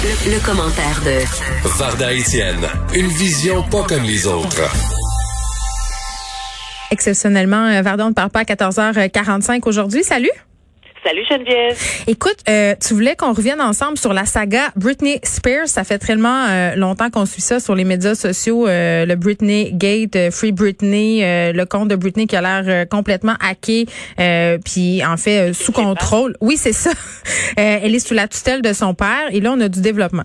Le, 0.00 0.38
commentaire 0.46 1.00
de 1.04 1.76
Varda 1.76 2.14
Etienne, 2.14 2.68
une 2.94 3.08
vision 3.08 3.64
pas 3.64 3.82
comme 3.82 4.04
les 4.04 4.28
autres. 4.28 4.62
Exceptionnellement, 6.92 7.66
euh, 7.66 7.82
Varda, 7.82 8.08
ne 8.08 8.12
parle 8.12 8.30
pas 8.30 8.40
à 8.40 8.44
14h45 8.44 9.60
aujourd'hui. 9.66 10.04
Salut! 10.04 10.30
Salut 11.08 11.24
Geneviève. 11.24 12.04
Écoute, 12.06 12.36
euh, 12.50 12.74
tu 12.86 12.92
voulais 12.92 13.16
qu'on 13.16 13.32
revienne 13.32 13.62
ensemble 13.62 13.96
sur 13.96 14.12
la 14.12 14.26
saga 14.26 14.64
Britney 14.76 15.20
Spears. 15.22 15.66
Ça 15.66 15.82
fait 15.82 15.96
tellement 15.96 16.44
euh, 16.50 16.74
longtemps 16.76 17.08
qu'on 17.08 17.24
suit 17.24 17.40
ça 17.40 17.60
sur 17.60 17.74
les 17.74 17.84
médias 17.84 18.14
sociaux. 18.14 18.68
Euh, 18.68 19.06
le 19.06 19.16
Britney 19.16 19.70
Gate, 19.72 20.30
Free 20.30 20.52
Britney, 20.52 21.22
le 21.22 21.64
compte 21.64 21.88
de 21.88 21.96
Britney 21.96 22.26
qui 22.26 22.36
a 22.36 22.42
l'air 22.42 22.86
complètement 22.90 23.36
hacké, 23.40 23.86
puis 24.66 25.02
en 25.02 25.16
fait 25.16 25.54
sous 25.54 25.72
contrôle. 25.72 26.36
Oui, 26.42 26.58
c'est 26.58 26.74
ça. 26.74 26.90
elle 27.56 27.94
est 27.94 28.06
sous 28.06 28.12
la 28.12 28.28
tutelle 28.28 28.60
de 28.60 28.74
son 28.74 28.92
père 28.92 29.28
et 29.32 29.40
là 29.40 29.52
on 29.56 29.60
a 29.62 29.70
du 29.70 29.80
développement. 29.80 30.24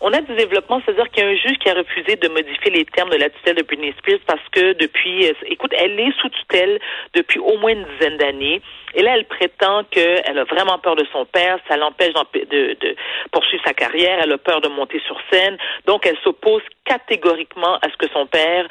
On 0.00 0.12
a 0.12 0.20
du 0.20 0.34
développement, 0.36 0.80
c'est-à-dire 0.84 1.10
qu'il 1.10 1.24
y 1.24 1.26
a 1.26 1.30
un 1.30 1.34
juge 1.34 1.58
qui 1.58 1.68
a 1.68 1.74
refusé 1.74 2.14
de 2.16 2.28
modifier 2.28 2.70
les 2.70 2.84
termes 2.84 3.10
de 3.10 3.16
la 3.16 3.30
tutelle 3.30 3.56
de 3.56 3.62
Britney 3.62 3.92
Spears 3.98 4.20
parce 4.26 4.46
que 4.52 4.74
depuis, 4.74 5.24
écoute, 5.46 5.72
elle 5.76 5.98
est 5.98 6.12
sous 6.20 6.28
tutelle 6.28 6.78
depuis 7.14 7.40
au 7.40 7.58
moins 7.58 7.72
une 7.72 7.86
dizaine 7.98 8.16
d'années. 8.18 8.62
Et 8.98 9.02
là, 9.02 9.12
elle 9.14 9.26
prétend 9.26 9.84
qu'elle 9.84 10.38
a 10.38 10.42
vraiment 10.42 10.76
peur 10.78 10.96
de 10.96 11.06
son 11.12 11.24
père, 11.24 11.58
ça 11.68 11.76
l'empêche 11.76 12.12
de, 12.34 12.76
de, 12.80 12.96
poursuivre 13.30 13.62
sa 13.64 13.72
carrière, 13.72 14.18
elle 14.20 14.32
a 14.32 14.38
peur 14.38 14.60
de 14.60 14.66
monter 14.66 15.00
sur 15.06 15.16
scène, 15.30 15.56
donc 15.86 16.04
elle 16.04 16.18
s'oppose 16.24 16.62
catégoriquement 16.84 17.76
à 17.76 17.90
ce 17.92 17.96
que 17.96 18.08
son 18.12 18.26
père 18.26 18.66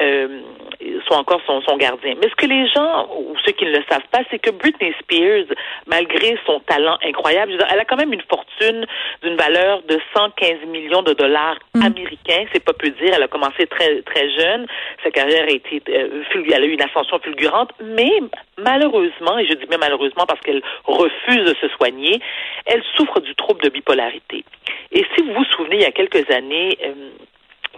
euh, 0.00 0.40
soit 1.06 1.16
encore 1.16 1.40
son, 1.46 1.60
son 1.62 1.76
gardien. 1.76 2.14
Mais 2.20 2.28
ce 2.28 2.34
que 2.34 2.46
les 2.46 2.66
gens, 2.68 3.08
ou 3.18 3.36
ceux 3.44 3.52
qui 3.52 3.66
ne 3.66 3.70
le 3.70 3.84
savent 3.88 4.08
pas, 4.10 4.20
c'est 4.32 4.40
que 4.40 4.50
Britney 4.50 4.92
Spears, 5.00 5.46
malgré 5.86 6.36
son 6.44 6.58
talent 6.60 6.98
incroyable, 7.04 7.52
elle 7.70 7.78
a 7.78 7.84
quand 7.84 7.96
même 7.96 8.12
une 8.12 8.22
fortune 8.22 8.84
d'une 9.22 9.36
valeur 9.36 9.82
de 9.82 10.00
115 10.16 10.66
millions 10.66 11.02
de 11.02 11.12
dollars 11.12 11.56
mm. 11.74 11.82
américains, 11.82 12.46
c'est 12.52 12.64
pas 12.64 12.72
peu 12.72 12.90
dire. 12.90 13.12
Elle 13.14 13.22
a 13.22 13.28
commencé 13.28 13.66
très 13.66 14.02
très 14.02 14.28
jeune, 14.30 14.66
sa 15.04 15.10
carrière 15.12 15.44
a 15.44 15.52
été, 15.52 15.80
euh, 15.88 16.24
elle 16.34 16.62
a 16.62 16.66
eu 16.66 16.72
une 16.72 16.82
ascension 16.82 17.20
fulgurante, 17.20 17.70
mais 17.80 18.10
malheureusement, 18.58 19.38
et 19.38 19.46
je 19.46 19.54
dis 19.54 19.66
même 19.68 19.80
malheureusement 19.80 20.26
parce 20.26 20.40
qu'elle 20.40 20.62
refuse 20.84 21.44
de 21.44 21.54
se 21.60 21.68
soigner, 21.76 22.20
elle 22.66 22.82
souffre 22.96 23.20
du 23.20 23.34
trouble 23.34 23.62
de 23.62 23.68
bipolarité. 23.68 24.44
Et 24.92 25.04
si 25.14 25.22
vous 25.22 25.32
vous 25.32 25.44
souvenez, 25.56 25.76
il 25.76 25.82
y 25.82 25.86
a 25.86 25.92
quelques 25.92 26.30
années, 26.30 26.78
euh, 26.84 27.10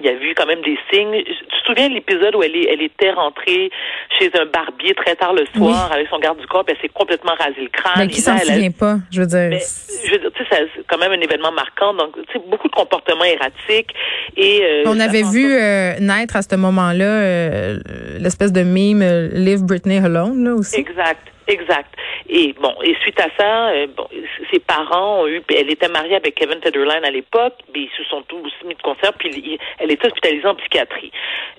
il 0.03 0.07
y 0.07 0.09
a 0.09 0.13
eu 0.13 0.35
quand 0.35 0.47
même 0.47 0.63
des 0.63 0.79
signes. 0.93 1.23
Tu 1.25 1.33
te 1.35 1.67
souviens 1.67 1.89
de 1.89 1.95
l'épisode 1.95 2.35
où 2.35 2.43
elle, 2.43 2.57
est, 2.57 2.73
elle 2.73 2.83
était 2.83 3.13
rentrée 3.13 3.71
chez 4.19 4.31
un 4.39 4.47
barbier 4.47 4.95
très 4.95 5.15
tard 5.15 5.33
le 5.33 5.45
soir 5.55 5.91
avec 5.93 6.09
son 6.09 6.19
garde 6.19 6.39
du 6.39 6.47
corps, 6.47 6.65
puis 6.65 6.75
elle 6.77 6.83
s'est 6.83 6.93
complètement 6.93 7.33
rasé 7.39 7.61
le 7.61 7.69
crâne. 7.69 7.95
Mais 7.99 8.09
qui 8.09 8.21
s'en 8.21 8.39
souvient 8.39 8.71
pas, 8.71 8.97
je 9.11 9.21
veux 9.21 9.27
dire. 9.27 9.59
je 10.05 10.13
veux 10.13 10.19
dire, 10.19 10.31
tu 10.35 10.45
sais, 10.45 10.69
c'est 10.75 10.87
quand 10.87 10.99
même 10.99 11.13
un 11.13 11.21
événement 11.21 11.53
marquant. 11.53 11.95
Donc, 11.95 12.15
tu 12.15 12.33
sais, 12.33 12.45
beaucoup 12.49 12.69
de 12.69 12.75
comportements 12.75 13.25
erratiques. 13.25 13.95
Et 14.37 14.63
euh, 14.63 14.83
on 14.87 14.99
avait 15.01 15.23
vu 15.23 15.53
euh, 15.53 15.99
naître 16.01 16.37
à 16.37 16.43
ce 16.43 16.57
moment-là 16.57 17.05
euh, 17.05 17.79
l'espèce 18.19 18.53
de 18.53 18.63
mime 18.63 19.03
Live 19.33 19.63
Britney 19.63 19.99
Alone 19.99 20.45
là 20.45 20.55
aussi. 20.55 20.81
Exact. 20.81 21.30
Exact. 21.51 21.93
Et 22.29 22.55
bon, 22.61 22.75
et 22.85 22.95
suite 23.03 23.21
à 23.21 23.27
ça, 23.37 23.71
euh, 23.71 23.89
bon, 23.97 24.07
ses 24.53 24.61
parents 24.61 25.23
ont 25.23 25.27
eu, 25.27 25.43
elle 25.49 25.71
était 25.71 25.89
mariée 25.89 26.15
avec 26.15 26.37
Kevin 26.37 26.61
Federline 26.63 27.05
à 27.05 27.11
l'époque, 27.11 27.55
mais 27.75 27.81
ils 27.81 27.91
se 27.97 28.05
sont 28.05 28.23
tous 28.23 28.53
mis 28.65 28.77
de 28.77 28.83
concert, 28.83 29.13
puis 29.15 29.59
elle 29.81 29.91
est 29.91 30.05
hospitalisée 30.05 30.47
en 30.47 30.55
psychiatrie. 30.55 31.11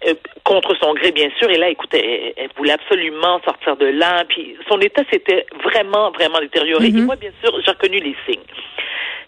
Euh, 0.08 0.14
contre 0.46 0.74
son 0.82 0.94
gré, 0.94 1.12
bien 1.12 1.30
sûr, 1.38 1.50
et 1.50 1.58
là, 1.58 1.70
écoutez, 1.70 2.34
elle, 2.38 2.50
voulait 2.56 2.72
absolument 2.72 3.42
sortir 3.44 3.76
de 3.76 3.88
là, 3.88 4.24
puis 4.30 4.56
son 4.70 4.80
état 4.80 5.04
s'était 5.12 5.46
vraiment, 5.62 6.12
vraiment 6.12 6.40
détérioré. 6.40 6.88
Et 6.88 6.92
mm-hmm. 6.92 7.06
moi, 7.06 7.18
bien 7.18 7.32
sûr, 7.44 7.52
j'ai 7.66 7.72
reconnu 7.72 7.98
les 7.98 8.16
signes. 8.26 8.46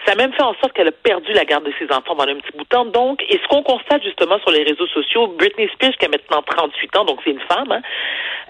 Ça 0.05 0.13
a 0.13 0.15
même 0.15 0.33
fait 0.33 0.43
en 0.43 0.53
sorte 0.55 0.73
qu'elle 0.73 0.87
a 0.87 0.91
perdu 0.91 1.33
la 1.33 1.43
garde 1.43 1.65
de 1.65 1.73
ses 1.77 1.85
enfants 1.85 2.15
pendant 2.15 2.31
un 2.31 2.35
petit 2.35 2.57
bout 2.57 2.63
de 2.63 2.69
temps. 2.69 2.85
Donc, 2.85 3.21
et 3.27 3.37
ce 3.37 3.47
qu'on 3.47 3.63
constate 3.63 4.03
justement 4.03 4.39
sur 4.39 4.51
les 4.51 4.63
réseaux 4.63 4.87
sociaux, 4.87 5.27
Britney 5.27 5.69
Spears, 5.73 5.93
qui 5.97 6.05
a 6.05 6.09
maintenant 6.09 6.41
38 6.41 6.97
ans, 6.97 7.05
donc 7.05 7.19
c'est 7.23 7.31
une 7.31 7.39
femme, 7.41 7.71
hein, 7.71 7.81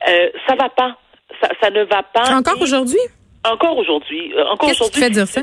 euh, 0.07 0.29
ça 0.47 0.55
va 0.55 0.69
pas 0.69 0.97
ça, 1.41 1.69
ne 1.69 1.83
va 1.83 2.03
pas. 2.03 2.35
Encore 2.35 2.61
aujourd'hui? 2.61 2.99
Encore 3.45 3.77
aujourd'hui. 3.77 4.33
Euh, 4.35 4.45
encore 4.51 4.69
Qu'est-ce 4.69 4.91
qui 4.91 4.99
fait 4.99 5.09
dire 5.09 5.27
ça? 5.27 5.41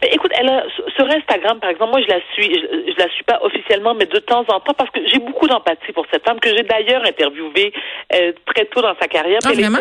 Ben, 0.00 0.08
écoute, 0.12 0.32
elle 0.38 0.48
a, 0.48 0.64
sur 0.96 1.06
Instagram, 1.06 1.60
par 1.60 1.70
exemple, 1.70 1.92
moi 1.92 2.00
je 2.02 2.08
la 2.08 2.20
suis, 2.32 2.52
je, 2.54 2.98
la 2.98 3.08
suis 3.10 3.24
pas 3.24 3.38
officiellement, 3.42 3.94
mais 3.94 4.06
de 4.06 4.18
temps 4.18 4.44
en 4.48 4.60
temps, 4.60 4.74
parce 4.74 4.90
que 4.90 5.00
j'ai 5.06 5.18
beaucoup 5.18 5.46
d'empathie 5.46 5.92
pour 5.92 6.06
cette 6.12 6.24
femme 6.24 6.40
que 6.40 6.50
j'ai 6.50 6.62
d'ailleurs 6.62 7.04
interviewée 7.04 7.72
euh, 8.14 8.32
très 8.54 8.66
tôt 8.66 8.82
dans 8.82 8.94
sa 9.00 9.08
carrière. 9.08 9.38
Ah, 9.44 9.52
vraiment? 9.52 9.78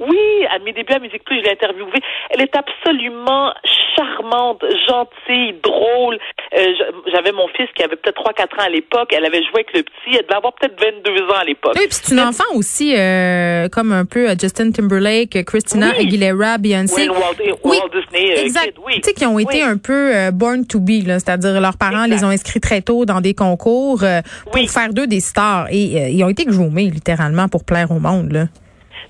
oui, 0.00 0.46
à 0.50 0.58
mes 0.58 0.72
débuts 0.72 0.94
à 0.94 0.98
Musique 0.98 1.24
Plus, 1.24 1.38
je 1.38 1.44
l'ai 1.44 1.52
interviewée. 1.52 2.00
Elle 2.30 2.42
est 2.42 2.56
absolument 2.56 3.52
charmante, 3.96 4.64
gentille, 4.86 5.54
drôle. 5.62 6.18
Euh, 6.56 6.66
j'avais 7.12 7.32
mon 7.32 7.48
fils 7.48 7.68
qui 7.74 7.82
avait 7.82 7.96
peut-être 7.96 8.22
3-4 8.22 8.60
ans 8.60 8.66
à 8.66 8.68
l'époque. 8.68 9.12
Elle 9.12 9.24
avait 9.24 9.42
joué 9.42 9.64
avec 9.66 9.72
le 9.74 9.82
petit. 9.82 10.16
Elle 10.16 10.22
devait 10.22 10.36
avoir 10.36 10.52
peut-être 10.54 10.78
22 10.80 11.22
ans 11.30 11.38
à 11.40 11.44
l'époque. 11.44 11.74
Oui, 11.76 11.86
puis 11.86 11.98
c'est 12.02 12.12
une 12.12 12.20
enfant 12.20 12.44
aussi, 12.54 12.96
euh, 12.96 13.68
comme 13.68 13.92
un 13.92 14.04
peu 14.04 14.30
euh, 14.30 14.34
Justin 14.40 14.70
Timberlake, 14.70 15.44
Christina 15.44 15.90
Aguilera, 15.98 16.58
Beyoncé. 16.58 17.08
oui, 17.08 17.78
Walt 17.80 17.88
Disney, 17.92 18.40
exact. 18.40 18.76
oui. 18.84 18.94
Tu 18.96 19.08
sais, 19.08 19.14
qui 19.14 19.26
ont 19.26 19.33
été 19.38 19.62
un 19.62 19.76
peu 19.76 20.30
born 20.32 20.66
to 20.66 20.80
be, 20.80 21.04
c'est-à-dire 21.04 21.60
leurs 21.60 21.76
parents 21.76 22.06
les 22.06 22.24
ont 22.24 22.28
inscrits 22.28 22.60
très 22.60 22.82
tôt 22.82 23.04
dans 23.04 23.20
des 23.20 23.34
concours 23.34 24.04
pour 24.52 24.70
faire 24.70 24.92
d'eux 24.92 25.06
des 25.06 25.20
stars. 25.20 25.68
Et 25.70 26.12
ils 26.12 26.24
ont 26.24 26.28
été 26.28 26.44
groomés, 26.44 26.90
littéralement, 26.90 27.48
pour 27.48 27.64
plaire 27.64 27.90
au 27.90 28.00
monde. 28.00 28.32
Là. 28.32 28.48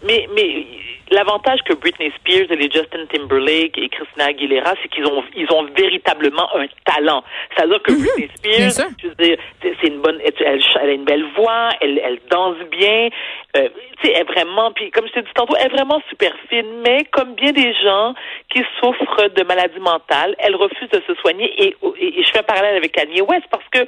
Mais, 0.06 0.26
mais 0.34 0.66
L'avantage 1.10 1.60
que 1.64 1.74
Britney 1.74 2.12
Spears 2.16 2.50
et 2.50 2.56
les 2.56 2.70
Justin 2.70 3.06
Timberlake 3.12 3.76
et 3.78 3.88
Christina 3.88 4.26
Aguilera, 4.26 4.74
c'est 4.82 4.88
qu'ils 4.88 5.06
ont 5.06 5.22
ils 5.36 5.50
ont 5.52 5.64
véritablement 5.76 6.48
un 6.56 6.66
talent. 6.84 7.22
C'est-à-dire 7.54 7.82
que 7.82 7.92
mhm. 7.92 7.98
Britney 8.02 8.30
Spears, 8.36 8.88
je 9.02 9.08
veux 9.08 9.14
dire, 9.14 9.38
c'est 9.62 9.88
une 9.88 10.00
bonne, 10.00 10.18
elle, 10.22 10.60
a 10.76 10.92
une 10.92 11.04
belle 11.04 11.24
voix, 11.36 11.70
elle, 11.80 12.00
elle 12.02 12.20
danse 12.30 12.56
bien, 12.70 13.08
euh, 13.56 13.68
tu 14.00 14.08
sais, 14.08 14.12
elle 14.14 14.22
est 14.22 14.32
vraiment, 14.32 14.72
puis 14.72 14.90
comme 14.90 15.06
je 15.06 15.12
t'ai 15.12 15.22
dit 15.22 15.28
tantôt, 15.34 15.54
elle 15.58 15.66
est 15.66 15.76
vraiment 15.76 16.00
super 16.08 16.32
fine. 16.48 16.82
Mais 16.84 17.04
comme 17.12 17.34
bien 17.34 17.52
des 17.52 17.74
gens 17.74 18.14
qui 18.50 18.62
souffrent 18.80 19.28
de 19.28 19.42
maladies 19.44 19.80
mentales, 19.80 20.34
elle 20.38 20.56
refuse 20.56 20.88
de 20.90 21.02
se 21.06 21.14
soigner. 21.20 21.52
Et, 21.62 21.76
et, 22.00 22.20
et 22.20 22.22
je 22.24 22.30
fais 22.30 22.38
un 22.38 22.42
parallèle 22.42 22.76
avec 22.76 22.92
Kanye 22.92 23.20
West 23.20 23.44
parce 23.50 23.68
que 23.70 23.86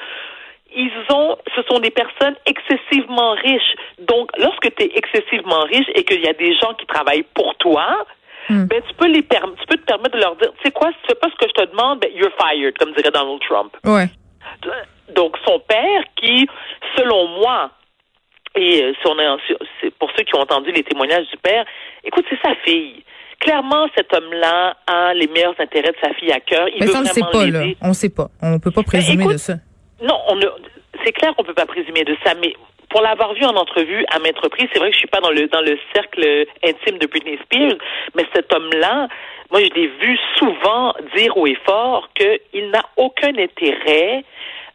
ils 0.76 0.92
ont, 1.10 1.36
ce 1.56 1.62
sont 1.62 1.80
des 1.80 1.90
personnes 1.90 2.36
excessivement 2.44 3.32
riches. 3.32 3.74
Donc, 3.98 4.30
lorsque 4.38 4.74
tu 4.76 4.84
es 4.84 4.92
excessivement 4.94 5.62
riche 5.62 5.88
et 5.94 6.04
qu'il 6.04 6.20
y 6.22 6.28
a 6.28 6.34
des 6.34 6.54
gens 6.54 6.74
qui 6.74 6.86
travaillent 6.86 7.26
pour 7.34 7.56
toi, 7.56 8.04
hmm. 8.50 8.66
ben, 8.66 8.82
tu 8.86 8.94
peux 8.94 9.08
les 9.08 9.22
tu 9.22 9.66
peux 9.68 9.78
te 9.78 9.86
permettre 9.86 10.16
de 10.16 10.20
leur 10.20 10.36
dire, 10.36 10.52
tu 10.58 10.62
sais 10.64 10.70
quoi, 10.70 10.88
si 10.88 10.98
tu 11.02 11.06
fais 11.08 11.14
pas 11.14 11.28
ce 11.30 11.36
que 11.36 11.48
je 11.48 11.64
te 11.64 11.70
demande, 11.70 12.00
ben, 12.00 12.10
you're 12.14 12.30
fired, 12.38 12.76
comme 12.78 12.92
dirait 12.92 13.10
Donald 13.10 13.40
Trump. 13.48 13.74
Ouais. 13.84 14.08
Donc, 15.14 15.36
son 15.46 15.58
père, 15.60 16.04
qui, 16.16 16.46
selon 16.96 17.26
moi, 17.40 17.70
et 18.54 18.82
euh, 18.82 18.92
si 19.00 19.06
on 19.06 19.18
est, 19.18 19.90
pour 19.98 20.10
ceux 20.16 20.24
qui 20.24 20.34
ont 20.36 20.40
entendu 20.40 20.72
les 20.72 20.82
témoignages 20.82 21.28
du 21.30 21.36
père, 21.38 21.64
écoute, 22.04 22.24
c'est 22.28 22.40
sa 22.42 22.54
fille. 22.64 23.02
Clairement, 23.38 23.86
cet 23.94 24.12
homme-là 24.14 24.76
a 24.86 25.12
les 25.14 25.26
meilleurs 25.26 25.54
intérêts 25.58 25.92
de 25.92 25.98
sa 26.02 26.12
fille 26.14 26.32
à 26.32 26.40
cœur. 26.40 26.66
Il 26.68 26.80
Mais 26.80 26.86
ça, 26.86 26.98
on 26.98 27.02
ne 27.02 27.06
sait 27.06 27.20
pas, 27.20 27.46
là. 27.46 27.64
On 27.82 27.88
ne 27.88 27.92
sait 27.92 28.08
pas. 28.08 28.28
On 28.40 28.58
peut 28.58 28.70
pas 28.70 28.80
ben, 28.80 28.86
présumer 28.86 29.26
de 29.26 29.36
ça. 29.36 29.54
Non, 30.02 30.20
on 30.28 30.38
c'est 31.04 31.12
clair 31.12 31.34
qu'on 31.34 31.44
peut 31.44 31.54
pas 31.54 31.66
présumer 31.66 32.04
de 32.04 32.16
ça, 32.24 32.34
mais 32.34 32.54
pour 32.88 33.00
l'avoir 33.00 33.34
vu 33.34 33.44
en 33.44 33.54
entrevue 33.56 34.04
à 34.10 34.18
maintes 34.18 34.38
reprises, 34.38 34.68
c'est 34.72 34.78
vrai 34.78 34.88
que 34.88 34.94
je 34.94 35.00
suis 35.00 35.08
pas 35.08 35.20
dans 35.20 35.30
le 35.30 35.46
dans 35.48 35.60
le 35.60 35.78
cercle 35.94 36.46
intime 36.64 36.98
de 36.98 37.06
Britney 37.06 37.38
Spears, 37.42 37.78
mais 38.14 38.24
cet 38.34 38.52
homme-là, 38.52 39.08
moi 39.50 39.60
je 39.60 39.70
l'ai 39.74 39.88
vu 39.88 40.18
souvent 40.36 40.94
dire 41.14 41.36
haut 41.36 41.46
et 41.46 41.58
fort 41.66 42.08
qu'il 42.14 42.70
n'a 42.70 42.82
aucun 42.96 43.36
intérêt 43.36 44.24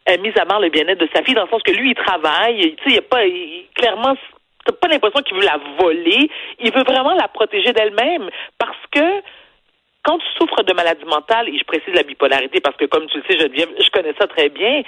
euh, 0.08 0.18
mis 0.18 0.32
à 0.36 0.44
part 0.44 0.58
le 0.58 0.68
bien-être 0.68 0.98
de 0.98 1.08
sa 1.14 1.22
fille, 1.22 1.34
dans 1.34 1.44
le 1.44 1.48
sens 1.48 1.62
que 1.62 1.70
lui, 1.70 1.90
il 1.90 1.94
travaille, 1.94 2.74
tu 2.76 2.84
sais, 2.84 2.96
il 2.96 2.98
a 2.98 3.02
pas, 3.02 3.24
il, 3.24 3.66
clairement, 3.76 4.16
t'as 4.64 4.72
pas 4.72 4.88
l'impression 4.88 5.22
qu'il 5.22 5.36
veut 5.36 5.44
la 5.44 5.60
voler, 5.78 6.28
il 6.58 6.72
veut 6.72 6.82
vraiment 6.82 7.14
la 7.14 7.28
protéger 7.28 7.72
d'elle-même, 7.72 8.28
parce 8.58 8.78
que 8.90 9.22
quand 10.02 10.18
tu 10.18 10.26
souffres 10.38 10.62
de 10.64 10.72
maladie 10.72 11.04
mentale, 11.04 11.48
et 11.48 11.58
je 11.58 11.64
précise 11.64 11.94
la 11.94 12.02
bipolarité 12.02 12.60
parce 12.60 12.76
que 12.76 12.86
comme 12.86 13.06
tu 13.06 13.18
le 13.18 13.24
sais, 13.28 13.38
Geneviève, 13.38 13.68
je 13.78 13.90
connais 13.90 14.14
ça 14.18 14.26
très 14.26 14.48
bien, 14.48 14.82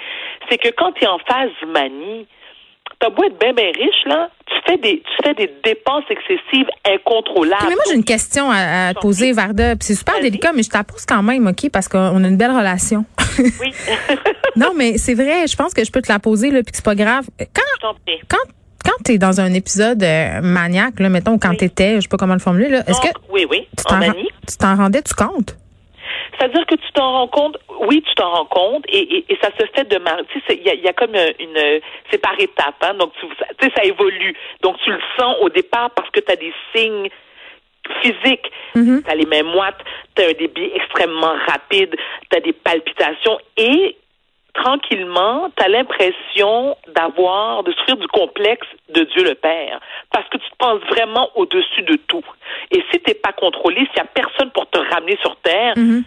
c'est 0.49 0.57
que 0.57 0.69
quand 0.69 0.91
tu 0.93 1.03
es 1.03 1.07
en 1.07 1.19
phase 1.19 1.51
manie, 1.67 2.27
t'as 2.99 3.09
beau 3.09 3.23
être 3.23 3.37
bien, 3.39 3.53
bien 3.53 3.71
riche, 3.71 4.05
là, 4.05 4.29
tu 4.45 4.55
fais 4.65 4.77
des, 4.77 5.01
tu 5.01 5.23
fais 5.23 5.33
des 5.33 5.51
dépenses 5.63 6.03
excessives 6.09 6.67
incontrôlables. 6.85 7.63
Mais 7.67 7.75
moi, 7.75 7.83
j'ai 7.87 7.95
une 7.95 8.03
question 8.03 8.49
à, 8.51 8.93
te 8.93 8.99
poser, 8.99 9.31
Varda. 9.31 9.73
C'est 9.79 9.95
super 9.95 10.19
délicat, 10.19 10.53
mais 10.53 10.63
je 10.63 10.69
te 10.69 10.77
la 10.77 10.83
pose 10.83 11.05
quand 11.05 11.23
même, 11.23 11.47
OK, 11.47 11.69
parce 11.71 11.87
qu'on 11.87 12.23
a 12.23 12.27
une 12.27 12.37
belle 12.37 12.51
relation. 12.51 13.05
Oui. 13.39 13.73
non, 14.55 14.73
mais 14.75 14.97
c'est 14.97 15.15
vrai, 15.15 15.47
je 15.47 15.55
pense 15.55 15.73
que 15.73 15.83
je 15.83 15.91
peux 15.91 16.01
te 16.01 16.11
la 16.11 16.19
poser, 16.19 16.51
là, 16.51 16.61
puis 16.61 16.71
c'est 16.73 16.85
pas 16.85 16.95
grave. 16.95 17.25
Quand, 17.39 17.95
quand 18.29 18.51
quand 18.85 19.03
tu 19.03 19.13
es 19.13 19.17
dans 19.17 19.41
un 19.41 19.53
épisode 19.53 20.01
euh, 20.03 20.41
maniaque, 20.41 20.99
là, 20.99 21.09
mettons, 21.09 21.37
quand 21.37 21.55
tu 21.55 21.65
étais, 21.65 21.95
je 21.95 22.01
sais 22.01 22.07
pas 22.07 22.17
comment 22.17 22.33
le 22.33 22.39
formuler, 22.39 22.69
là, 22.69 22.79
est-ce 22.87 23.01
que 23.01 23.13
oui, 23.29 23.45
oui, 23.49 23.67
tu 23.77 23.83
t'en 24.57 24.75
rendais 24.75 25.01
tu 25.01 25.13
compte? 25.13 25.57
C'est-à-dire 26.37 26.65
que 26.65 26.75
tu 26.75 26.91
t'en 26.93 27.11
rends 27.11 27.27
compte, 27.27 27.57
oui, 27.87 28.03
tu 28.07 28.13
t'en 28.15 28.29
rends 28.29 28.45
compte, 28.45 28.85
et, 28.89 29.25
et, 29.29 29.37
ça 29.41 29.49
se 29.57 29.65
fait 29.73 29.85
de 29.85 29.97
Tu 30.31 30.41
sais, 30.47 30.59
il 30.63 30.83
y 30.83 30.87
a, 30.87 30.93
comme 30.93 31.15
une, 31.15 31.81
c'est 32.11 32.17
par 32.17 32.39
étapes, 32.39 32.75
hein, 32.81 32.93
donc 32.99 33.11
tu 33.19 33.27
sais, 33.61 33.71
ça 33.75 33.83
évolue. 33.83 34.35
Donc 34.61 34.77
tu 34.83 34.91
le 34.91 34.99
sens 35.17 35.35
au 35.41 35.49
départ 35.49 35.91
parce 35.91 36.09
que 36.11 36.19
tu 36.19 36.31
as 36.31 36.35
des 36.35 36.53
signes 36.73 37.09
physique. 38.01 38.51
Tu 38.73 39.03
as 39.07 39.15
les 39.15 39.25
mains 39.25 39.43
moites, 39.43 39.79
tu 40.15 40.23
as 40.23 40.29
un 40.29 40.33
débit 40.33 40.71
extrêmement 40.75 41.35
rapide, 41.47 41.95
tu 42.29 42.37
as 42.37 42.41
des 42.41 42.53
palpitations 42.53 43.37
et 43.57 43.95
tranquillement, 44.55 45.49
tu 45.55 45.63
as 45.63 45.69
l'impression 45.69 46.75
d'avoir, 46.87 47.63
de 47.63 47.71
souffrir 47.73 47.97
du 47.97 48.07
complexe 48.07 48.67
de 48.89 49.03
Dieu 49.03 49.23
le 49.23 49.35
Père. 49.35 49.79
Parce 50.11 50.27
que 50.29 50.37
tu 50.37 50.49
te 50.49 50.55
penses 50.57 50.81
vraiment 50.89 51.29
au-dessus 51.35 51.83
de 51.83 51.95
tout. 52.07 52.25
Et 52.71 52.83
si 52.91 52.99
tu 53.01 53.13
pas 53.15 53.33
contrôlé, 53.33 53.77
s'il 53.77 53.95
n'y 53.95 54.01
a 54.01 54.05
personne 54.05 54.51
pour 54.51 54.67
te 54.69 54.79
ramener 54.79 55.17
sur 55.21 55.35
Terre, 55.37 55.73
mm 55.77 56.01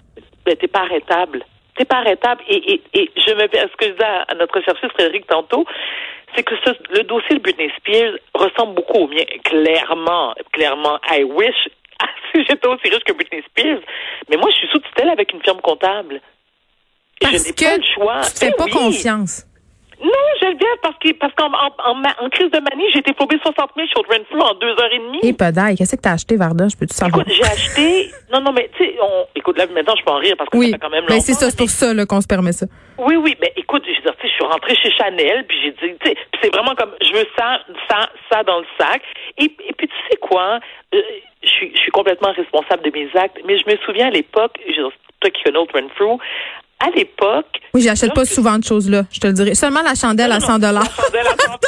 ben, 0.48 0.56
tu 0.56 0.68
pas 0.68 0.80
arrêtable. 0.80 1.44
Tu 1.78 1.84
pas 1.84 1.98
arrêtable. 1.98 2.42
Et, 2.48 2.72
et, 2.72 2.82
et 2.94 3.10
je 3.16 3.34
me 3.34 3.42
ce 3.42 3.76
que 3.76 3.86
je 3.86 3.92
disais 3.92 4.04
à 4.28 4.34
notre 4.34 4.60
chercheuse 4.62 4.90
Frédéric 4.92 5.26
tantôt, 5.26 5.66
c'est 6.34 6.42
que 6.42 6.54
ce, 6.64 6.70
le 6.90 7.02
dossier 7.04 7.36
de 7.36 7.42
Britney 7.42 7.70
Spears 7.76 8.14
ressemble 8.34 8.74
beaucoup 8.74 8.98
au 9.04 9.08
mien. 9.08 9.24
Clairement, 9.44 10.34
clairement, 10.52 10.98
I 11.10 11.24
wish 11.24 11.68
si 12.34 12.44
j'étais 12.48 12.66
aussi 12.66 12.88
riche 12.88 13.04
que 13.04 13.12
Britney 13.12 13.42
Spears. 13.42 13.80
Mais 14.30 14.36
moi, 14.36 14.48
je 14.50 14.56
suis 14.56 14.68
sous 14.68 14.78
tutelle 14.78 15.10
avec 15.10 15.32
une 15.32 15.42
firme 15.42 15.60
comptable. 15.60 16.20
Parce 17.20 17.34
je 17.34 17.48
n'ai 17.48 17.52
pas 17.52 17.76
le 17.76 17.82
choix. 17.94 18.20
Tu 18.22 18.46
fais 18.46 18.52
pas 18.52 18.66
confiance. 18.66 19.44
Non, 20.00 20.10
bien 20.58 20.68
parce 20.82 20.96
que 20.98 21.12
parce 21.14 21.32
qu'en 21.34 21.50
en, 21.50 22.30
crise 22.30 22.50
de 22.50 22.60
manie, 22.60 22.84
j'ai 22.92 23.00
été 23.00 23.12
flobée 23.14 23.38
60 23.42 23.70
000 23.76 23.88
sur 23.88 24.02
Renfrew 24.02 24.40
en 24.40 24.54
deux 24.54 24.70
heures 24.70 24.92
et 24.92 24.98
demie. 24.98 25.20
Et 25.22 25.32
pas 25.32 25.52
d'ail. 25.52 25.76
Qu'est-ce 25.76 25.96
que 25.96 26.00
t'as 26.00 26.12
acheté, 26.12 26.36
Varda? 26.36 26.68
Je 26.68 26.76
peux 26.76 26.86
tout 26.86 26.94
savoir? 26.94 27.22
Écoute, 27.22 27.34
j'ai 27.34 27.44
acheté. 27.44 28.10
Non, 28.32 28.40
non, 28.40 28.52
mais 28.52 28.70
tu 28.76 28.84
sais, 28.84 28.94
on... 29.02 29.26
écoute, 29.34 29.58
là, 29.58 29.66
maintenant, 29.66 29.94
je 29.98 30.04
peux 30.04 30.10
en 30.10 30.18
rire 30.18 30.34
parce 30.36 30.50
que 30.50 30.56
oui. 30.56 30.66
ça 30.66 30.72
fait 30.72 30.78
quand 30.78 30.90
même 30.90 31.00
longtemps. 31.02 31.14
Mais 31.14 31.20
c'est 31.20 31.34
ça, 31.34 31.50
c'est 31.50 31.58
pour 31.58 31.70
ça 31.70 31.92
qu'on 32.06 32.20
se 32.20 32.26
permet 32.26 32.52
ça. 32.52 32.66
Oui, 32.98 33.16
oui, 33.16 33.36
mais 33.40 33.52
écoute, 33.56 33.84
je, 33.86 33.92
je 33.92 34.28
suis 34.28 34.44
rentrée 34.44 34.74
chez 34.76 34.90
Chanel, 34.92 35.44
puis 35.46 35.58
j'ai 35.62 35.70
dit, 35.70 35.96
tu 36.00 36.10
sais, 36.10 36.16
c'est 36.42 36.54
vraiment 36.54 36.74
comme, 36.74 36.92
je 37.02 37.12
veux 37.12 37.26
ça, 37.36 37.60
ça, 37.88 38.08
ça 38.30 38.42
dans 38.42 38.58
le 38.58 38.66
sac. 38.78 39.02
Et, 39.38 39.44
et 39.44 39.72
puis, 39.76 39.88
tu 39.88 39.94
sais 40.10 40.16
quoi? 40.16 40.60
Euh, 40.94 41.00
je 41.42 41.48
suis, 41.48 41.72
je 41.74 41.80
suis 41.80 41.92
complètement 41.92 42.32
responsable 42.32 42.82
de 42.82 42.90
mes 42.90 43.08
actes, 43.14 43.38
mais 43.44 43.58
je 43.58 43.70
me 43.70 43.76
souviens 43.84 44.08
à 44.08 44.10
l'époque, 44.10 44.58
toi 45.20 45.30
qui 45.30 45.42
connais 45.42 45.58
Renfrew, 45.58 46.18
à 46.80 46.90
l'époque. 46.90 47.60
Oui, 47.74 47.82
j'achète 47.82 48.14
pas 48.14 48.24
souvent 48.24 48.58
de 48.58 48.64
choses 48.64 48.90
là, 48.90 49.02
je 49.12 49.20
te 49.20 49.26
le 49.26 49.32
dirais. 49.32 49.54
Seulement 49.54 49.82
la 49.82 49.94
chandelle 49.94 50.32
à 50.32 50.40
100 50.40 50.58
dollars. 50.58 50.84
La 50.84 51.02
chandelle 51.02 51.26
à 51.26 51.36
100 51.36 51.58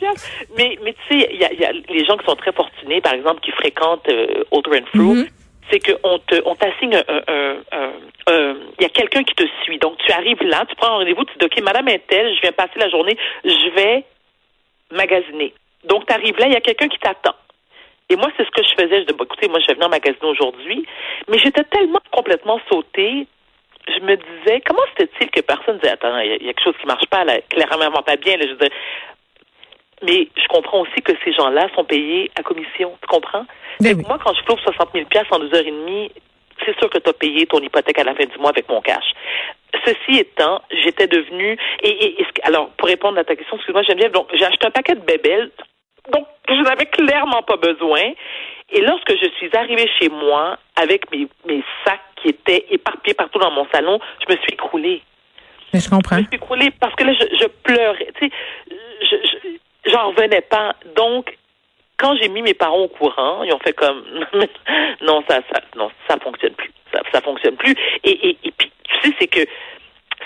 Mais, 0.56 0.78
mais 0.82 0.94
tu 0.94 1.20
sais, 1.20 1.28
il 1.32 1.40
y 1.40 1.44
a, 1.44 1.52
y 1.52 1.64
a, 1.64 1.72
les 1.72 2.04
gens 2.04 2.16
qui 2.16 2.24
sont 2.24 2.36
très 2.36 2.52
fortunés, 2.52 3.00
par 3.00 3.14
exemple, 3.14 3.40
qui 3.40 3.50
fréquentent 3.52 4.08
euh, 4.08 4.44
Old 4.50 4.66
Renfrew. 4.66 5.14
Mm-hmm. 5.14 5.28
C'est 5.70 5.78
qu'on 5.78 6.18
te, 6.18 6.42
on 6.46 6.56
t'assigne 6.56 6.96
un, 6.96 7.22
un, 7.28 7.56
un, 8.26 8.54
il 8.78 8.82
y 8.82 8.84
a 8.84 8.88
quelqu'un 8.88 9.22
qui 9.22 9.34
te 9.34 9.44
suit. 9.62 9.78
Donc, 9.78 9.98
tu 10.04 10.10
arrives 10.10 10.42
là, 10.42 10.64
tu 10.68 10.74
prends 10.74 10.88
un 10.88 10.98
rendez-vous, 10.98 11.24
tu 11.24 11.38
dis, 11.38 11.46
OK, 11.46 11.62
madame 11.62 11.88
est 11.88 12.06
telle, 12.08 12.34
je 12.34 12.40
viens 12.40 12.52
passer 12.52 12.78
la 12.78 12.88
journée, 12.88 13.16
je 13.44 13.74
vais 13.74 14.04
magasiner. 14.90 15.54
Donc, 15.84 16.06
tu 16.06 16.12
arrives 16.12 16.36
là, 16.38 16.46
il 16.46 16.52
y 16.52 16.56
a 16.56 16.60
quelqu'un 16.60 16.88
qui 16.88 16.98
t'attend. 16.98 17.34
Et 18.08 18.16
moi, 18.16 18.28
c'est 18.36 18.44
ce 18.44 18.50
que 18.50 18.62
je 18.62 18.82
faisais. 18.82 19.02
Je 19.02 19.06
dis, 19.06 19.14
écoutez, 19.14 19.48
moi, 19.48 19.60
je 19.60 19.68
vais 19.68 19.74
venir 19.74 19.88
magasiner 19.88 20.26
aujourd'hui. 20.26 20.84
Mais 21.28 21.38
j'étais 21.38 21.62
tellement 21.64 22.00
complètement 22.10 22.60
sautée 22.68 23.28
je 23.88 24.00
me 24.00 24.16
disais, 24.16 24.62
comment 24.66 24.82
c'était-il 24.96 25.30
que 25.30 25.40
personne 25.40 25.78
disait, 25.78 25.92
attends, 25.92 26.18
il 26.18 26.30
y, 26.30 26.34
a 26.34 26.38
quelque 26.38 26.62
chose 26.62 26.74
qui 26.80 26.86
marche 26.86 27.06
pas, 27.06 27.24
là, 27.24 27.40
clairement 27.48 28.02
pas 28.02 28.16
bien, 28.16 28.36
là, 28.36 28.46
je 28.46 28.54
disais, 28.54 28.70
mais 30.02 30.28
je 30.36 30.48
comprends 30.48 30.80
aussi 30.80 31.02
que 31.02 31.12
ces 31.24 31.32
gens-là 31.32 31.68
sont 31.74 31.84
payés 31.84 32.30
à 32.36 32.42
commission. 32.42 32.96
Tu 33.02 33.06
comprends? 33.08 33.44
Ben 33.80 34.00
moi, 34.06 34.18
quand 34.22 34.34
je 34.34 34.42
trouve 34.44 34.58
60 34.60 34.90
000 34.94 35.06
en 35.30 35.38
deux 35.38 35.54
heures 35.54 35.66
et 35.66 35.70
demie, 35.70 36.10
c'est 36.64 36.78
sûr 36.78 36.88
que 36.88 36.98
tu 36.98 37.08
as 37.08 37.12
payé 37.12 37.46
ton 37.46 37.60
hypothèque 37.60 37.98
à 37.98 38.04
la 38.04 38.14
fin 38.14 38.24
du 38.24 38.38
mois 38.38 38.50
avec 38.50 38.68
mon 38.68 38.80
cash. 38.80 39.04
Ceci 39.84 40.18
étant, 40.18 40.62
j'étais 40.70 41.06
devenue 41.06 41.58
et, 41.82 42.16
alors 42.42 42.70
pour 42.76 42.88
répondre 42.88 43.18
à 43.18 43.24
ta 43.24 43.36
question, 43.36 43.56
excuse-moi 43.56 43.82
Geneviève, 43.82 44.12
donc 44.12 44.28
j'ai 44.34 44.44
acheté 44.44 44.66
un 44.66 44.70
paquet 44.70 44.94
de 44.94 45.00
bébelles 45.00 45.50
donc 46.12 46.26
je 46.48 46.62
n'avais 46.62 46.86
clairement 46.86 47.42
pas 47.42 47.56
besoin. 47.56 48.02
Et 48.72 48.80
lorsque 48.82 49.10
je 49.10 49.28
suis 49.38 49.50
arrivée 49.56 49.88
chez 49.98 50.08
moi 50.08 50.58
avec 50.76 51.10
mes, 51.10 51.26
mes 51.46 51.62
sacs 51.84 52.00
qui 52.22 52.28
étaient 52.28 52.66
éparpillés 52.70 53.14
partout 53.14 53.38
dans 53.38 53.50
mon 53.50 53.66
salon, 53.72 53.98
je 54.26 54.32
me 54.32 54.38
suis 54.38 54.52
écroulée. 54.52 55.02
Mais 55.72 55.80
je 55.80 55.88
comprends. 55.88 56.16
Je 56.16 56.22
me 56.22 56.26
suis 56.26 56.36
écroulée 56.36 56.70
parce 56.78 56.94
que 56.94 57.04
là, 57.04 57.12
je, 57.12 57.36
je 57.40 57.46
pleurais. 57.46 58.08
Tu 58.20 58.28
sais, 58.28 58.32
je, 59.02 59.90
j'en 59.90 60.10
revenais 60.10 60.42
pas. 60.42 60.74
Donc, 60.96 61.36
quand 61.96 62.16
j'ai 62.16 62.28
mis 62.28 62.42
mes 62.42 62.54
parents 62.54 62.80
au 62.80 62.88
courant, 62.88 63.42
ils 63.42 63.52
ont 63.52 63.58
fait 63.58 63.72
comme 63.72 64.02
non, 65.02 65.22
ça, 65.28 65.40
ça, 65.52 65.60
non, 65.76 65.90
ça 66.08 66.16
fonctionne 66.18 66.54
plus. 66.54 66.72
Ça, 66.92 67.00
ça 67.12 67.20
fonctionne 67.20 67.56
plus. 67.56 67.74
Et, 68.04 68.28
et, 68.28 68.38
et 68.44 68.50
puis, 68.56 68.70
tu 68.84 69.10
sais, 69.10 69.16
c'est 69.20 69.26
que 69.28 69.40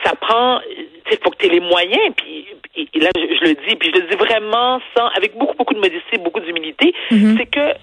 ça 0.04 0.14
prend, 0.16 0.60
il 0.68 1.18
faut 1.22 1.30
que 1.30 1.36
tu 1.38 1.46
aies 1.46 1.50
les 1.50 1.60
moyens. 1.60 2.14
Puis, 2.16 2.46
et, 2.76 3.00
là, 3.00 3.10
je, 3.14 3.44
le 3.44 3.54
dis, 3.54 3.76
puis 3.76 3.90
je 3.94 4.00
le 4.00 4.08
dis 4.08 4.16
vraiment 4.16 4.80
sans, 4.96 5.06
avec 5.08 5.36
beaucoup, 5.36 5.56
beaucoup 5.56 5.74
de 5.74 5.80
modestie, 5.80 6.18
beaucoup 6.18 6.40
d'humilité, 6.40 6.94
mm-hmm. 7.10 7.36
c'est 7.38 7.46
que 7.46 7.74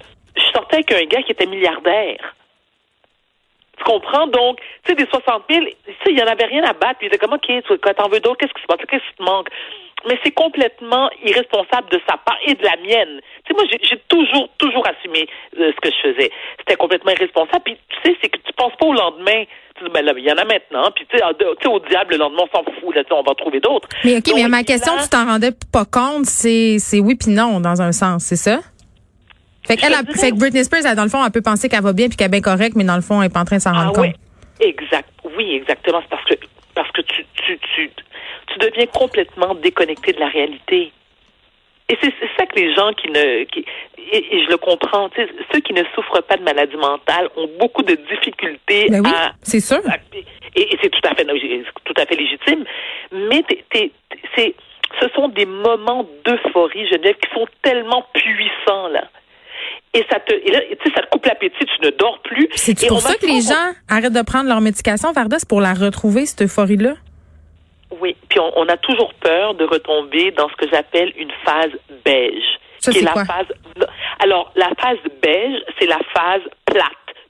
je 0.51 0.57
sortais 0.57 0.75
avec 0.77 0.91
un 0.91 1.05
gars 1.05 1.21
qui 1.23 1.31
était 1.31 1.45
milliardaire. 1.45 2.35
Tu 3.77 3.83
comprends? 3.83 4.27
Donc, 4.27 4.59
tu 4.83 4.91
sais, 4.91 4.95
des 4.95 5.09
60 5.09 5.43
000, 5.49 5.65
tu 5.65 5.91
sais, 5.91 5.95
il 6.07 6.15
n'y 6.15 6.21
en 6.21 6.27
avait 6.27 6.45
rien 6.45 6.63
à 6.63 6.73
battre. 6.73 6.99
Puis 6.99 7.07
il 7.07 7.13
était 7.13 7.17
comme, 7.17 7.33
OK, 7.33 7.49
quand 7.81 7.93
t'en 7.93 8.09
veux 8.09 8.19
d'autres, 8.19 8.37
qu'est-ce 8.37 8.53
qui 8.53 8.61
se 8.61 8.67
passe? 8.67 8.77
Qu'est-ce 8.87 9.09
qui 9.09 9.17
te 9.17 9.23
manque? 9.23 9.47
Mais 10.07 10.19
c'est 10.23 10.31
complètement 10.31 11.09
irresponsable 11.23 11.89
de 11.89 11.99
sa 12.09 12.17
part 12.17 12.37
et 12.45 12.55
de 12.55 12.63
la 12.63 12.75
mienne. 12.77 13.21
Tu 13.45 13.47
sais, 13.47 13.53
moi, 13.53 13.63
j'ai 13.69 13.97
toujours, 14.07 14.49
toujours 14.57 14.83
assumé 14.87 15.27
euh, 15.59 15.71
ce 15.75 15.79
que 15.79 15.95
je 15.95 16.09
faisais. 16.09 16.31
C'était 16.59 16.75
complètement 16.75 17.11
irresponsable. 17.11 17.63
Puis, 17.65 17.77
tu 17.89 17.97
sais, 18.11 18.17
c'est 18.21 18.29
que 18.29 18.37
tu 18.37 18.53
penses 18.53 18.73
pas 18.79 18.85
au 18.85 18.93
lendemain. 18.93 19.43
Tu 19.77 19.83
dis, 19.85 19.89
ben 19.91 20.03
là, 20.03 20.13
il 20.17 20.23
y 20.23 20.31
en 20.31 20.37
a 20.37 20.45
maintenant. 20.45 20.89
Puis, 20.95 21.05
tu 21.09 21.17
sais, 21.17 21.67
au 21.67 21.79
diable, 21.79 22.13
le 22.13 22.17
lendemain, 22.17 22.43
on 22.51 22.57
s'en 22.57 22.63
fout. 22.63 22.95
Là, 22.95 23.03
on 23.11 23.23
va 23.23 23.35
trouver 23.35 23.59
d'autres. 23.59 23.87
Mais 24.03 24.17
OK, 24.17 24.31
mais 24.35 24.47
ma 24.47 24.63
question, 24.63 24.93
tu 25.01 25.09
t'en 25.09 25.25
rendais 25.25 25.51
pas 25.71 25.85
compte, 25.85 26.25
c'est 26.25 26.99
oui 26.99 27.15
puis 27.15 27.31
non, 27.31 27.59
dans 27.59 27.81
un 27.81 27.91
sens, 27.91 28.23
c'est 28.23 28.35
ça? 28.35 28.59
Fait, 29.67 29.77
qu'elle 29.77 29.93
a, 29.93 30.03
fait 30.03 30.31
que 30.31 30.39
Britney 30.39 30.63
Spears, 30.63 30.85
elle, 30.85 30.95
dans 30.95 31.03
le 31.03 31.09
fond, 31.09 31.23
elle 31.23 31.31
peut 31.31 31.41
penser 31.41 31.69
qu'elle 31.69 31.83
va 31.83 31.93
bien 31.93 32.07
puis 32.07 32.17
qu'elle 32.17 32.27
est 32.27 32.31
bien 32.31 32.41
correcte, 32.41 32.75
mais 32.75 32.83
dans 32.83 32.95
le 32.95 33.01
fond, 33.01 33.21
elle 33.21 33.27
n'est 33.27 33.33
pas 33.33 33.41
en 33.41 33.45
train 33.45 33.57
de 33.57 33.61
s'en 33.61 33.73
rendre 33.73 33.93
ah, 33.95 34.01
compte. 34.01 34.15
Exact. 34.59 35.09
Oui, 35.37 35.53
exactement. 35.53 36.01
C'est 36.01 36.09
parce 36.09 36.25
que 36.25 36.33
parce 36.73 36.91
que 36.91 37.01
tu, 37.01 37.25
tu, 37.33 37.59
tu, 37.59 37.91
tu 38.47 38.59
deviens 38.59 38.85
complètement 38.87 39.55
déconnecté 39.55 40.13
de 40.13 40.19
la 40.19 40.29
réalité. 40.29 40.91
Et 41.89 41.97
c'est 42.01 42.13
ça 42.37 42.45
que 42.45 42.55
les 42.55 42.73
gens 42.73 42.93
qui 42.93 43.09
ne 43.09 43.43
qui, 43.43 43.65
et, 44.13 44.43
je 44.45 44.49
le 44.49 44.57
comprends, 44.57 45.09
ceux 45.15 45.59
qui 45.59 45.73
ne 45.73 45.83
souffrent 45.93 46.21
pas 46.23 46.37
de 46.37 46.43
maladie 46.43 46.77
mentale 46.77 47.29
ont 47.35 47.49
beaucoup 47.59 47.83
de 47.83 47.95
difficultés 48.09 48.87
ben 48.89 49.01
oui, 49.03 49.11
c'est 49.41 49.59
sûr. 49.59 49.81
et, 50.55 50.77
c'est 50.81 50.89
tout 50.89 51.01
à 51.03 51.15
fait 51.15 51.25
tout 51.25 51.93
à 51.97 52.05
fait 52.05 52.15
légitime, 52.15 52.63
mais 53.11 53.43
c'est 53.73 54.55
ce 54.99 55.07
sont 55.15 55.29
des 55.29 55.45
moments 55.45 56.05
d'euphorie, 56.25 56.87
Geneviève, 56.87 57.15
qui 57.15 57.33
sont 57.33 57.47
tellement 57.61 58.05
puissants 58.13 58.87
là 58.89 59.09
et 59.93 60.05
ça 60.09 60.19
te, 60.19 60.33
et 60.33 60.51
là, 60.51 60.59
ça 60.95 61.01
te 61.01 61.09
coupe 61.09 61.25
l'appétit, 61.25 61.65
tu 61.65 61.85
ne 61.85 61.89
dors 61.91 62.19
plus. 62.21 62.47
C'est 62.55 62.87
pour 62.87 63.01
ça 63.01 63.15
que 63.15 63.25
les 63.25 63.41
gens 63.41 63.73
arrêtent 63.89 64.13
de 64.13 64.21
prendre 64.21 64.47
leur 64.47 64.61
médication, 64.61 65.11
Varda, 65.11 65.39
c'est 65.39 65.47
pour 65.47 65.61
la 65.61 65.73
retrouver, 65.73 66.25
cette 66.25 66.43
euphorie-là? 66.43 66.93
Oui, 67.99 68.15
puis 68.29 68.39
on, 68.39 68.67
a 68.69 68.77
toujours 68.77 69.13
peur 69.15 69.53
de 69.55 69.65
retomber 69.65 70.31
dans 70.31 70.47
ce 70.47 70.55
que 70.55 70.69
j'appelle 70.71 71.11
une 71.17 71.31
phase 71.43 71.71
beige. 72.05 72.59
Ça, 72.79 72.93
c'est 72.93 73.01
la 73.01 73.11
quoi? 73.11 73.25
phase. 73.25 73.47
Alors, 74.23 74.51
la 74.55 74.69
phase 74.79 74.97
beige, 75.21 75.61
c'est 75.77 75.87
la 75.87 75.99
phase 76.13 76.41
plate. 76.65 76.85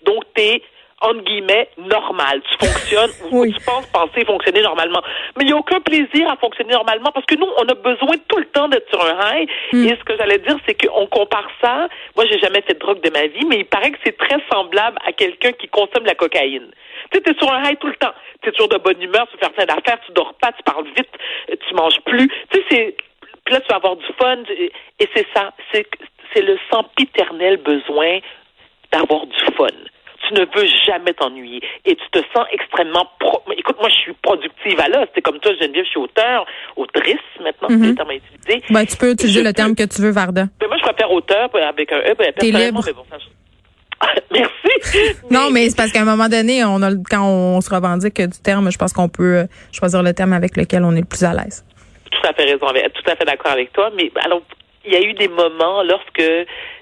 Donc, 0.06 0.24
t'es 0.36 0.62
entre 1.02 1.24
guillemets, 1.24 1.68
normal. 1.78 2.42
Tu 2.50 2.68
fonctionnes 2.68 3.12
ou 3.32 3.46
tu 3.52 3.60
penses 3.66 3.88
penser 3.88 4.24
fonctionner 4.26 4.62
normalement. 4.62 5.02
Mais 5.36 5.44
il 5.44 5.48
n'y 5.48 5.54
a 5.54 5.58
aucun 5.58 5.82
plaisir 5.82 6.30
à 6.30 6.36
fonctionner 6.38 6.74
normalement 6.74 7.12
parce 7.12 7.26
que 7.26 7.36
nous, 7.36 7.48
on 7.58 7.68
a 7.68 7.74
besoin 7.74 8.16
tout 8.28 8.38
le 8.38 8.46
temps 8.46 8.70
d'être 8.70 8.90
sur 8.90 9.04
un 9.04 9.18
high. 9.34 9.50
Hmm. 9.74 9.86
Et 9.86 9.90
ce 9.90 10.04
que 10.04 10.16
j'allais 10.16 10.38
dire, 10.38 10.58
c'est 10.66 10.76
qu'on 10.76 11.08
compare 11.08 11.50
ça. 11.62 11.88
Moi, 12.16 12.26
j'ai 12.32 12.40
jamais 12.40 12.62
fait 12.62 12.76
de 12.76 12.80
drogue 12.80 13.02
de 13.02 13.10
ma 13.10 13.28
vie, 13.28 13.46
mais 13.48 13.58
il 13.58 13.66
paraît 13.66 13.92
que 13.92 13.98
c'est 14.06 14.18
très 14.18 14.38
semblable 14.52 14.98
à 15.06 15.12
quelqu'un 15.12 15.52
qui 15.54 15.68
consomme 15.68 16.06
la 16.06 16.16
cocaïne. 16.16 16.70
Tu 17.12 17.20
sais, 17.20 17.32
es 17.32 17.38
sur 17.38 17.52
un 17.52 17.64
high 17.64 17.80
tout 17.80 17.88
le 17.88 17.96
temps. 17.96 18.14
Tu 18.44 18.50
es 18.50 18.52
toujours 18.52 18.70
de 18.70 18.78
bonne 18.78 19.02
humeur, 19.02 19.28
tu 19.32 19.38
fais 19.38 19.50
plein 19.50 19.66
d'affaires, 19.66 20.00
tu 20.06 20.12
dors 20.14 20.34
pas, 20.36 20.52
tu 20.52 20.64
parles 20.64 20.86
vite, 20.96 21.10
tu 21.68 21.74
manges 21.74 22.00
plus. 22.06 22.28
Tu 22.52 22.58
sais, 22.58 22.64
c'est 22.70 22.96
puis 23.44 23.56
là, 23.56 23.62
tu 23.62 23.68
vas 23.70 23.78
avoir 23.78 23.96
du 23.96 24.06
fun. 24.20 24.38
Et 25.00 25.10
c'est 25.16 25.26
ça. 25.36 25.52
C'est, 25.74 25.88
c'est 26.34 26.44
le 26.44 26.60
sempiternel 26.72 27.58
besoin 27.58 28.20
d'avoir 28.92 29.26
du 29.26 29.40
fun 29.58 29.68
tu 30.32 30.40
ne 30.40 30.46
veux 30.46 30.68
jamais 30.86 31.14
t'ennuyer 31.14 31.62
et 31.86 31.96
tu 31.96 32.10
te 32.12 32.20
sens 32.34 32.46
extrêmement 32.52 33.08
pro 33.20 33.42
écoute 33.58 33.78
moi 33.80 33.90
je 33.90 33.96
suis 33.96 34.14
productive 34.22 34.80
à 34.80 34.88
là 34.88 35.06
c'est 35.14 35.22
comme 35.22 35.40
toi 35.40 35.52
Geneviève 35.60 35.86
je 35.86 35.90
suis 35.90 36.00
auteur 36.00 36.46
autrice 36.76 37.18
maintenant 37.44 37.68
c'est 37.70 37.76
le 37.76 37.88
mhm. 37.88 37.96
terme 37.96 38.12
utilisé 38.12 38.64
ben, 38.70 38.86
tu 38.86 38.98
peux 38.98 39.12
utiliser 39.12 39.44
le 39.44 39.54
terme 39.54 39.76
que 39.76 39.84
tu 39.84 40.02
veux 40.02 40.12
Varda 40.12 40.46
ben, 40.60 40.68
moi 40.68 40.78
je 40.78 40.84
préfère 40.84 41.12
auteur 41.12 41.50
avec 41.56 41.92
un 41.92 42.00
E 42.00 42.16
ben, 42.18 42.34
T'es 42.38 42.52
libre. 42.52 42.84
Merci. 44.32 44.52
Non, 45.32 45.50
mais 45.52 45.70
c'est 45.70 45.76
parce 45.76 45.92
qu'à 45.92 46.02
un 46.02 46.06
moment 46.06 46.28
donné, 46.28 46.64
on 46.66 46.82
a, 46.82 46.92
quand 47.10 47.24
on 47.24 47.62
se 47.62 47.70
revendique 47.70 48.20
du 48.20 48.40
terme, 48.44 48.72
je 48.72 48.78
pense 48.78 48.94
qu'on 48.94 49.10
peut 49.10 49.38
euh, 49.38 49.46
choisir 49.72 50.02
le 50.02 50.14
terme 50.14 50.34
avec 50.34 50.58
lequel 50.58 50.84
on 50.84 50.92
est 50.94 51.02
le 51.02 51.06
plus 51.06 51.24
à 51.24 51.34
l'aise. 51.34 51.64
Tout 52.10 52.28
à 52.28 52.34
fait 52.34 52.46
raison, 52.46 52.68
tout 52.68 53.12
à 53.12 53.16
fait 53.16 53.26
d'accord 53.26 53.52
avec 53.52 53.72
toi. 53.74 53.92
Mais 53.96 54.12
alors, 54.24 54.42
il 54.86 54.94
y 54.94 54.96
a 54.96 55.02
eu 55.02 55.14
des 55.14 55.28
moments 55.28 55.84
lorsque 55.84 56.24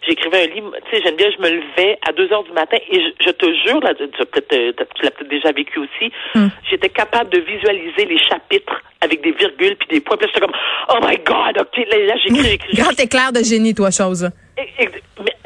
j'écrivais 0.08 0.44
un 0.44 0.53
livre, 0.53 0.72
tu 0.89 0.98
sais, 0.98 1.03
Geneviève, 1.03 1.32
je 1.38 1.41
me 1.41 1.50
levais 1.50 1.98
à 2.08 2.13
2 2.13 2.32
heures 2.32 2.44
du 2.44 2.51
matin 2.51 2.77
et 2.89 3.01
je, 3.20 3.32
te 3.32 3.46
jure, 3.65 3.79
là, 3.82 3.94
tu, 3.94 4.03
l'as 4.03 4.25
peut-être 4.25 5.29
déjà 5.29 5.51
vécu 5.51 5.79
aussi, 5.79 6.12
hmm. 6.36 6.48
j'étais 6.70 6.89
capable 6.89 7.29
de 7.29 7.39
visualiser 7.39 8.06
les 8.06 8.20
chapitres 8.20 8.82
avec 9.01 9.22
des 9.22 9.32
virgules 9.32 9.75
puis 9.75 9.88
des 9.89 10.00
points. 10.01 10.18
Puis 10.18 10.27
j'étais 10.27 10.46
comme, 10.46 10.56
oh 10.89 10.98
my 11.01 11.18
God, 11.18 11.60
ok, 11.60 11.86
là, 11.91 12.15
j'écris, 12.24 12.44
j'écris. 12.50 12.77
Grand 12.77 13.00
éclair 13.00 13.32
de 13.34 13.44
génie, 13.44 13.74
toi, 13.74 13.91
chose. 13.91 14.29
Mais, 14.58 14.89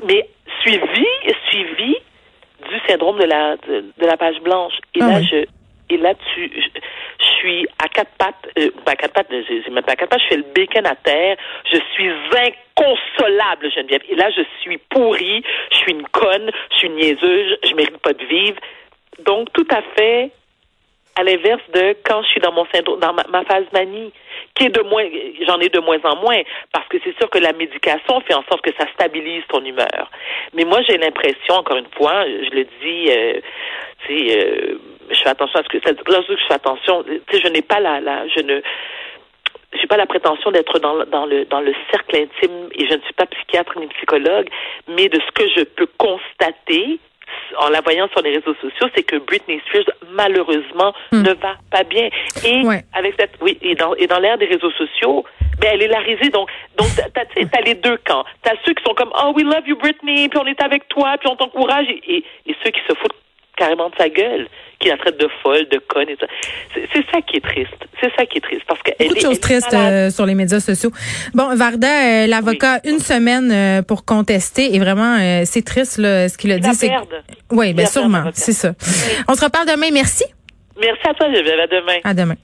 mais 0.07 0.29
suivi, 0.61 1.07
suivi 1.49 1.95
du 2.69 2.79
syndrome 2.87 3.19
de 3.19 3.25
la 3.25 3.55
de, 3.57 4.05
la 4.05 4.17
page 4.17 4.39
blanche. 4.41 4.73
Et 4.95 4.99
ah 5.01 5.07
là, 5.07 5.21
je 5.21 5.45
et 5.89 5.97
là, 5.97 6.13
tu, 6.15 6.49
je, 6.55 6.79
suis 7.23 7.67
à 7.79 7.87
quatre 7.87 8.11
pattes, 8.17 8.49
euh, 8.57 8.69
pas 8.85 8.91
à 8.91 8.95
quatre 8.95 9.13
pattes, 9.13 9.27
j'ai 9.29 9.69
même 9.69 9.83
pas 9.83 9.93
à 9.93 9.95
quatre 9.95 10.09
pattes, 10.09 10.21
je 10.23 10.27
fais 10.27 10.37
le 10.37 10.45
bacon 10.55 10.85
à 10.85 10.95
terre, 10.95 11.37
je 11.71 11.77
suis 11.93 12.09
inconsolable, 12.09 13.71
Geneviève. 13.71 14.01
Et 14.09 14.15
là, 14.15 14.29
je 14.31 14.41
suis 14.61 14.77
pourrie, 14.77 15.43
je 15.71 15.77
suis 15.77 15.91
une 15.91 16.07
conne, 16.07 16.51
je 16.71 16.77
suis 16.77 16.87
une 16.87 16.95
niaiseuse, 16.95 17.57
je 17.63 17.73
mérite 17.75 17.97
pas 17.97 18.13
de 18.13 18.25
vivre. 18.25 18.57
Donc, 19.19 19.51
tout 19.53 19.67
à 19.69 19.81
fait 19.95 20.31
à 21.15 21.23
l'inverse 21.23 21.61
de 21.73 21.95
quand 22.03 22.23
je 22.23 22.29
suis 22.29 22.39
dans 22.39 22.51
mon 22.51 22.65
syndrome, 22.73 22.99
dans 22.99 23.13
ma, 23.13 23.43
phase 23.45 23.65
manie, 23.71 24.11
qui 24.55 24.65
est 24.65 24.69
de 24.69 24.81
moins, 24.81 25.05
j'en 25.47 25.59
ai 25.59 25.69
de 25.69 25.79
moins 25.79 25.99
en 26.03 26.15
moins, 26.15 26.41
parce 26.71 26.87
que 26.87 26.97
c'est 27.03 27.15
sûr 27.17 27.29
que 27.29 27.37
la 27.37 27.53
médication 27.53 28.19
fait 28.21 28.33
en 28.33 28.43
sorte 28.49 28.61
que 28.61 28.73
ça 28.77 28.87
stabilise 28.93 29.43
ton 29.49 29.63
humeur. 29.63 30.09
Mais 30.53 30.65
moi, 30.65 30.81
j'ai 30.87 30.97
l'impression, 30.97 31.55
encore 31.55 31.77
une 31.77 31.89
fois, 31.95 32.25
je 32.25 32.49
le 32.55 32.63
dis, 32.81 33.11
euh, 33.11 33.39
tu 34.07 34.17
sais, 34.17 34.39
euh, 34.39 34.79
je 35.13 35.21
fais 35.21 35.29
attention 35.29 35.59
à 35.59 35.63
ce 35.63 35.69
que 35.69 36.11
lorsque 36.11 36.31
je 36.31 36.45
fais 36.47 36.53
attention, 36.53 37.03
tu 37.03 37.21
sais, 37.31 37.41
je 37.41 37.47
n'ai 37.47 37.61
pas 37.61 37.79
la, 37.79 37.99
la, 37.99 38.27
je 38.27 38.41
ne, 38.41 38.61
j'ai 39.79 39.87
pas 39.87 39.97
la 39.97 40.05
prétention 40.05 40.51
d'être 40.51 40.79
dans, 40.79 41.05
dans 41.05 41.25
le 41.25 41.45
dans 41.45 41.61
le 41.61 41.73
cercle 41.91 42.15
intime 42.15 42.69
et 42.75 42.87
je 42.87 42.93
ne 42.93 43.01
suis 43.01 43.13
pas 43.13 43.25
psychiatre 43.25 43.77
ni 43.79 43.87
psychologue, 43.87 44.47
mais 44.87 45.09
de 45.09 45.19
ce 45.19 45.31
que 45.31 45.47
je 45.49 45.63
peux 45.63 45.87
constater, 45.97 46.99
en 47.57 47.69
la 47.69 47.81
voyant 47.81 48.07
sur 48.09 48.21
les 48.21 48.35
réseaux 48.37 48.55
sociaux, 48.55 48.87
c'est 48.95 49.03
que 49.03 49.17
Britney 49.17 49.61
Spears, 49.67 49.89
malheureusement, 50.11 50.93
hmm. 51.11 51.21
ne 51.21 51.33
va 51.33 51.55
pas 51.71 51.83
bien. 51.83 52.09
Et 52.45 52.63
avec 52.93 53.15
cette, 53.19 53.37
oui, 53.41 53.57
et 53.61 53.75
dans, 53.75 53.95
et 53.95 54.07
dans 54.07 54.19
l'ère 54.19 54.37
des 54.37 54.45
réseaux 54.45 54.71
sociaux, 54.71 55.23
ben, 55.59 55.69
elle 55.73 55.83
est 55.83 55.87
la 55.87 55.99
risée. 55.99 56.29
Donc, 56.29 56.49
donc, 56.77 56.87
t'as, 56.95 57.25
t'as 57.25 57.61
les 57.61 57.75
deux 57.75 57.97
camps. 57.97 58.25
T'as 58.41 58.53
ceux 58.65 58.73
qui 58.73 58.83
sont 58.83 58.93
comme, 58.93 59.11
oh, 59.13 59.33
we 59.35 59.43
love 59.43 59.67
you, 59.67 59.75
Britney, 59.77 60.29
puis 60.29 60.39
on 60.39 60.45
est 60.45 60.61
avec 60.61 60.87
toi, 60.89 61.15
puis 61.19 61.29
on 61.31 61.35
t'encourage, 61.35 61.87
et, 61.89 62.23
et 62.45 62.55
ceux 62.63 62.71
qui 62.71 62.81
se 62.87 62.93
foutent 62.95 63.22
carrément 63.63 63.89
de 63.89 63.95
sa 63.97 64.09
gueule, 64.09 64.47
qui 64.79 64.89
la 64.89 64.97
traite 64.97 65.17
de 65.17 65.29
folle, 65.41 65.65
de 65.71 65.79
conne 65.87 66.09
et 66.09 66.17
ça. 66.19 66.27
C'est 66.73 67.05
ça 67.11 67.21
qui 67.21 67.37
est 67.37 67.41
triste. 67.41 67.77
C'est 68.01 68.11
ça 68.17 68.25
qui 68.25 68.39
est 68.39 68.41
triste 68.41 68.63
parce 68.67 68.81
que 68.81 68.91
beaucoup 68.99 69.15
de 69.15 69.19
choses 69.19 69.39
tristes 69.39 69.73
euh, 69.73 70.09
sur 70.09 70.25
les 70.25 70.35
médias 70.35 70.59
sociaux. 70.59 70.91
Bon, 71.33 71.55
Varda, 71.55 71.87
euh, 71.87 72.27
l'avocat, 72.27 72.81
une 72.83 72.99
semaine 72.99 73.51
euh, 73.51 73.81
pour 73.81 74.03
contester 74.03 74.75
et 74.75 74.79
vraiment 74.79 75.17
c'est 75.45 75.63
triste 75.63 75.97
là, 75.97 76.27
ce 76.27 76.37
qu'il 76.37 76.51
a 76.51 76.59
dit. 76.59 76.73
C'est 76.73 76.91
oui, 77.51 77.73
bien 77.73 77.85
sûrement, 77.85 78.25
c'est 78.33 78.51
ça. 78.51 78.73
On 79.29 79.35
se 79.35 79.45
reparle 79.45 79.67
demain. 79.67 79.87
Merci. 79.93 80.25
Merci 80.79 81.07
à 81.07 81.13
toi, 81.13 81.27
Geneviève. 81.27 81.59
À 81.59 81.67
demain. 81.67 81.99
À 82.03 82.13
demain. 82.13 82.35